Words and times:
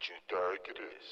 What 0.00 0.08
you 0.08 0.14
think 0.30 0.64
it 0.66 0.80
is? 0.96 1.08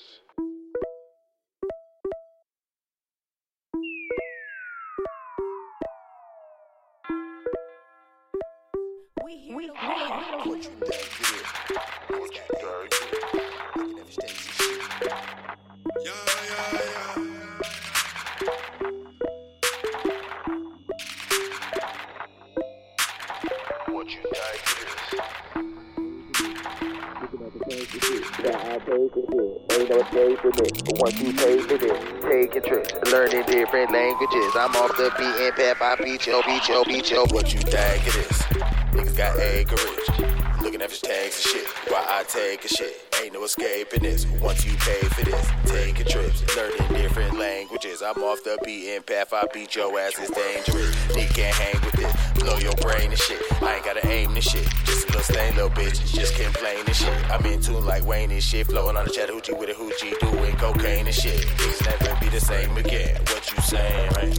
We 9.23 9.33
here 9.37 9.57
we, 9.57 9.67
to. 9.67 9.73
What 9.75 10.57
you 10.57 10.63
think 10.63 10.83
it 10.83 10.95
is? 11.21 11.45
What 12.09 12.33
you 12.35 12.41
think 12.49 12.63
it 12.63 13.25
is? 13.25 13.28
I 27.91 28.79
pay 28.85 29.09
for 29.09 29.25
this. 29.33 29.81
Ain't 29.81 29.89
no 29.89 30.37
for 30.37 30.51
this. 30.53 30.73
Once 31.01 31.21
you 31.21 31.33
pay 31.33 31.59
for 31.61 31.79
this, 31.79 32.23
taking 32.23 32.63
trips, 32.63 32.93
learning 33.11 33.47
different 33.47 33.91
languages. 33.91 34.53
I'm 34.55 34.77
off 34.77 34.95
the 34.99 35.11
beaten 35.17 35.53
path. 35.53 35.81
I 35.81 35.97
beat 36.05 36.27
yo, 36.27 36.43
beat 36.43 36.69
yo, 36.69 36.85
beat 36.85 37.11
yo. 37.11 37.25
What 37.31 37.55
you 37.55 37.61
think 37.61 38.07
it 38.07 38.17
is? 38.17 38.39
Niggas 38.93 39.17
got 39.17 39.39
acreage. 39.39 40.61
Looking 40.61 40.83
at 40.83 40.91
fish 40.91 41.01
tags 41.01 41.37
and 41.37 41.55
shit. 41.55 41.67
Why 41.91 42.05
I 42.07 42.25
take 42.25 42.63
a 42.67 42.69
shit? 42.69 42.93
Ain't 43.23 43.33
no 43.33 43.45
escaping 43.45 44.03
this. 44.03 44.27
Once 44.43 44.67
you 44.67 44.77
pay 44.77 45.01
for 45.09 45.25
this, 45.25 45.49
taking 45.65 46.05
trips, 46.05 46.45
learning 46.57 46.89
different 46.89 47.39
languages. 47.39 48.03
I'm 48.03 48.23
off 48.23 48.45
the 48.45 48.59
beaten 48.65 49.03
path. 49.03 49.33
I 49.33 49.47
beat 49.55 49.75
your 49.77 49.99
ass. 49.99 50.13
It's 50.19 50.31
dangerous. 50.31 50.95
Brain 52.81 53.11
and 53.11 53.19
shit. 53.19 53.41
I 53.63 53.77
ain't 53.77 53.85
gotta 53.85 54.07
aim 54.09 54.35
this 54.35 54.51
shit. 54.51 54.67
Just 54.85 55.05
a 55.05 55.13
little 55.13 55.23
stain, 55.23 55.55
little 55.57 55.71
bitch. 55.71 56.15
Just 56.15 56.35
complain 56.35 56.85
and 56.87 56.97
shit. 56.97 57.31
I'm 57.31 57.45
in 57.47 57.61
tune 57.61 57.85
like 57.85 58.07
Wayne 58.07 58.31
and 58.31 58.43
shit. 58.43 58.67
Flowing 58.67 58.97
on 58.97 59.05
the 59.05 59.11
Chattahoochee 59.11 59.53
with 59.55 59.71
a 59.71 59.75
hoochie. 59.75 60.19
Doing 60.21 60.57
cocaine 60.57 61.07
and 61.07 61.15
shit. 61.15 61.45
Things 61.45 61.81
never 61.83 62.21
be 62.21 62.29
the 62.29 62.41
same 62.41 62.77
again. 62.77 63.21
What 63.27 63.51
you 63.51 63.63
saying, 63.63 64.11
right? 64.13 64.39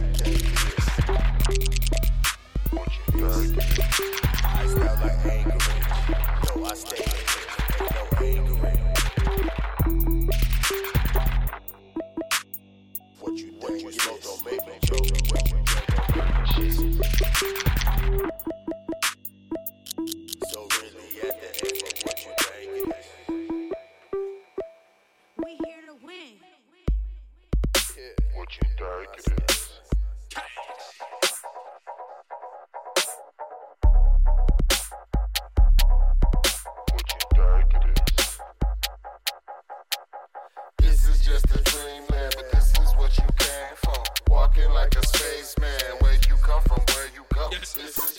I 4.42 4.66
style 4.66 4.98
like 5.02 5.26
anchorage. 5.26 6.56
No, 6.56 6.64
I 6.64 6.74
stay 6.74 7.09
We 25.50 25.56
here 25.66 25.82
to 25.86 25.94
win. 26.06 26.38
What 28.36 28.56
you 28.56 28.68
think 28.78 29.26
it 29.26 29.34
is? 37.90 38.38
This 40.78 41.04
is 41.08 41.18
just 41.24 41.46
a 41.50 41.62
dream, 41.64 42.02
man. 42.10 42.30
But 42.36 42.46
this 42.52 42.68
is 42.78 42.94
what 42.96 43.18
you 43.18 43.24
think 43.38 43.50
it 47.52 47.62
is? 47.62 47.72
This 47.74 47.98
is 47.98 48.09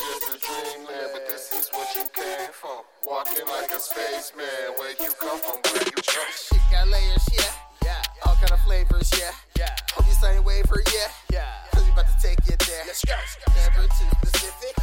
like 3.52 3.72
a 3.72 3.80
spaceman, 3.80 4.48
where 4.80 4.96
you 4.96 5.12
come 5.20 5.40
from, 5.44 5.60
where 5.72 5.84
you 5.84 6.00
go. 6.00 6.24
Shit 6.32 6.64
got 6.72 6.88
layers, 6.88 7.26
yeah. 7.36 7.52
Yeah. 7.84 8.02
All 8.26 8.36
kind 8.40 8.52
of 8.52 8.62
flavors, 8.64 9.12
yeah. 9.20 9.36
Yeah. 9.60 9.76
Hope 9.92 10.08
you 10.08 10.16
same 10.16 10.44
waver, 10.44 10.80
yeah. 10.96 11.12
Yeah. 11.32 11.52
Cause 11.76 11.84
we 11.84 11.92
about 11.92 12.08
to 12.08 12.16
take 12.24 12.40
you 12.48 12.56
there. 12.56 12.84
Let's 12.88 13.04
go. 13.04 13.16
Never 13.60 13.84
too 13.92 14.08
specific. 14.24 14.74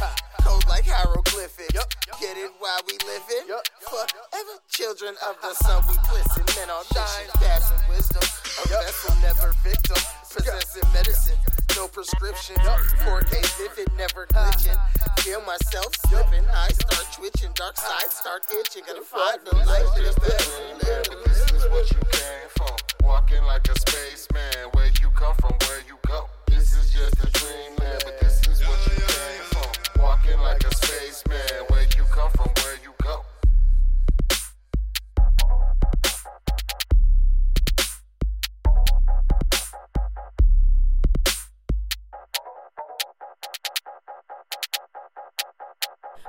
Code 0.45 0.65
like 0.69 0.85
hieroglyphic. 0.85 1.73
Yup. 1.73 1.89
Get 2.21 2.37
it 2.37 2.51
while 2.61 2.81
we 2.85 2.93
living. 3.09 3.49
Yup. 3.49 3.65
Forever 3.89 4.55
children 4.69 5.15
of 5.25 5.35
the 5.41 5.53
sun, 5.65 5.81
we 5.89 5.97
glisten. 6.05 6.45
Men 6.53 6.69
on 6.69 6.85
shine, 6.93 7.29
passion, 7.41 7.77
wisdom. 7.89 8.21
A 8.21 8.67
vessel, 8.69 9.15
never 9.25 9.49
victim. 9.65 9.97
Possessing 10.29 10.85
medicine. 10.93 11.37
No 11.75 11.87
prescription. 11.87 12.55
4K 13.01 13.33
vivid, 13.57 13.89
never 13.97 14.27
glitching. 14.29 14.77
Feel 15.25 15.41
myself 15.41 15.89
slipping. 16.05 16.45
I 16.53 16.69
start 16.69 17.07
twitching. 17.13 17.28
Dark 17.59 17.75
side 17.75 18.09
start 18.09 18.47
itching. 18.57 18.83
Gotta 18.87 19.01
find 19.01 19.41
the 19.43 19.53
light. 19.67 19.83
This 19.97 20.07
is 20.07 20.15
but 20.15 21.23
this 21.25 21.51
is 21.51 21.69
what 21.69 21.91
you 21.91 21.99
came 22.09 22.47
for. 22.55 22.73
Walking 23.03 23.43
like 23.43 23.67
a 23.67 23.77
spaceman, 23.77 24.48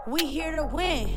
We 0.07 0.25
here 0.25 0.57
to 0.57 0.65
win. 0.65 1.09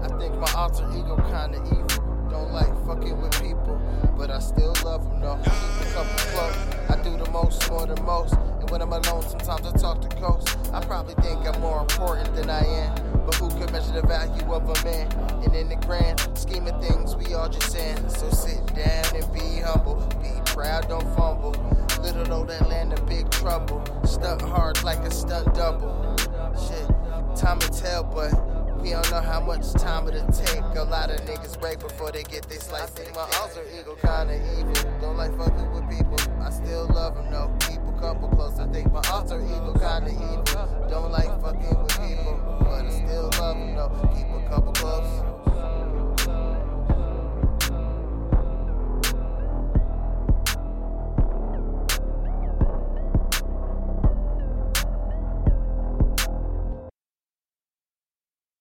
I 0.00 0.08
think 0.16 0.36
my 0.36 0.52
alter 0.54 0.88
ego 0.92 1.16
kinda 1.26 1.60
evil. 1.66 1.86
Don't 2.30 2.52
like 2.52 2.68
fucking 2.86 3.20
with 3.20 3.32
people, 3.42 3.80
but 4.16 4.30
I 4.30 4.38
still 4.38 4.74
love 4.84 5.02
them 5.08 5.20
though. 5.20 5.38
Keep 5.42 5.52
a 5.52 5.92
couple 5.92 6.16
close. 6.30 6.56
I 6.88 7.02
do 7.02 7.16
the 7.16 7.28
most 7.32 7.68
more 7.68 7.86
than 7.86 8.04
most. 8.04 8.34
And 8.34 8.70
when 8.70 8.80
I'm 8.80 8.92
alone, 8.92 9.22
sometimes 9.22 9.66
I 9.66 9.72
talk 9.76 10.00
to 10.08 10.16
ghosts. 10.20 10.56
I 10.72 10.80
probably 10.84 11.14
think 11.14 11.48
I'm 11.48 11.60
more 11.60 11.80
important 11.80 12.32
than 12.36 12.48
I 12.48 12.64
am. 12.64 13.05
But 13.86 13.94
who 13.94 14.00
can 14.00 14.00
measure 14.00 14.00
the 14.00 14.06
value 14.06 14.52
of 14.52 14.68
a 14.68 14.84
man? 14.84 15.12
And 15.44 15.54
in 15.54 15.68
the 15.68 15.76
grand 15.86 16.20
scheme 16.36 16.66
of 16.66 16.82
things, 16.82 17.16
we 17.16 17.34
all 17.34 17.48
just 17.48 17.72
saying. 17.72 18.08
So 18.08 18.30
sit 18.30 18.66
down 18.74 19.04
and 19.14 19.32
be 19.32 19.60
humble. 19.60 19.96
Be 20.20 20.30
proud, 20.46 20.88
don't 20.88 21.02
fumble. 21.16 21.54
Little 22.00 22.32
old 22.32 22.50
Atlanta, 22.50 23.00
big 23.02 23.30
trouble. 23.30 23.82
Stunt 24.04 24.42
hard 24.42 24.82
like 24.84 24.98
a 24.98 25.10
stunt 25.10 25.54
double. 25.54 26.16
Shit, 26.56 26.88
time 27.36 27.58
to 27.58 27.68
tell, 27.70 28.04
but 28.04 28.32
we 28.80 28.90
don't 28.90 29.10
know 29.10 29.20
how 29.20 29.40
much 29.40 29.72
time 29.72 30.06
it'll 30.08 30.26
take. 30.32 30.62
A 30.76 30.84
lot 30.84 31.10
of 31.10 31.20
niggas 31.22 31.58
break 31.60 31.80
before 31.80 32.12
they 32.12 32.22
get 32.22 32.48
their 32.48 32.60
slice. 32.60 32.82
I 32.82 32.86
think 32.86 33.14
my 33.14 33.28
alter 33.40 33.64
ego 33.78 33.96
kinda 34.00 34.36
evil. 34.58 34.72
Don't 35.00 35.16
like 35.16 35.36
fucking 35.36 35.72
with 35.72 35.88
people. 35.88 36.16
I 36.40 36.50
still 36.50 36.86
love 36.88 37.14
them 37.16 37.30
though. 37.30 37.50
Keep 37.60 37.80
a 37.80 37.92
couple 38.00 38.28
close. 38.28 38.58
I 38.58 38.66
think 38.68 38.92
my 38.92 39.02
alter 39.10 39.40
ego 39.40 39.72
kinda 39.74 40.10
evil. 40.10 40.86
Don't 40.88 41.10
like 41.10 41.25